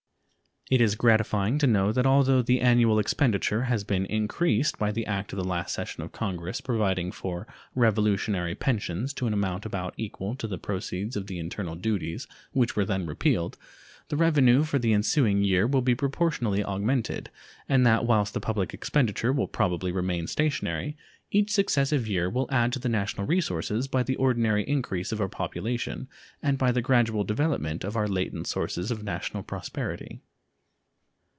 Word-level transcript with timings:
It 0.69 0.79
is 0.79 0.95
gratifying 0.95 1.57
to 1.57 1.67
know 1.67 1.91
that 1.91 2.05
although 2.05 2.41
the 2.41 2.61
annual 2.61 2.97
expenditure 2.97 3.63
has 3.63 3.83
been 3.83 4.05
increased 4.05 4.77
by 4.79 4.93
the 4.93 5.05
act 5.05 5.33
of 5.33 5.37
the 5.37 5.43
last 5.43 5.75
session 5.75 6.01
of 6.01 6.13
Congress 6.13 6.61
providing 6.61 7.11
for 7.11 7.45
Revolutionary 7.75 8.55
pensions 8.55 9.11
to 9.15 9.27
an 9.27 9.33
amount 9.33 9.65
about 9.65 9.93
equal 9.97 10.33
to 10.35 10.47
the 10.47 10.57
proceeds 10.57 11.17
of 11.17 11.27
the 11.27 11.39
internal 11.39 11.75
duties 11.75 12.25
which 12.53 12.77
were 12.77 12.85
then 12.85 13.05
repealed, 13.05 13.57
the 14.07 14.15
revenue 14.15 14.63
for 14.63 14.79
the 14.79 14.93
ensuing 14.93 15.43
year 15.43 15.67
will 15.67 15.81
be 15.81 15.93
proportionally 15.93 16.63
augmented, 16.63 17.29
and 17.67 17.85
that 17.85 18.05
whilst 18.05 18.33
the 18.33 18.39
public 18.39 18.73
expenditure 18.73 19.33
will 19.33 19.49
probably 19.49 19.91
remain 19.91 20.25
stationary, 20.25 20.95
each 21.31 21.51
successive 21.51 22.07
year 22.07 22.29
will 22.29 22.47
add 22.49 22.71
to 22.71 22.79
the 22.79 22.87
national 22.87 23.27
resources 23.27 23.89
by 23.89 24.03
the 24.03 24.15
ordinary 24.15 24.63
increase 24.63 25.11
of 25.11 25.19
our 25.19 25.27
population 25.27 26.07
and 26.41 26.57
by 26.57 26.71
the 26.71 26.81
gradual 26.81 27.25
development 27.25 27.83
of 27.83 27.97
our 27.97 28.07
latent 28.07 28.47
sources 28.47 28.89
of 28.89 29.03
national 29.03 29.43
prosperity. 29.43 30.21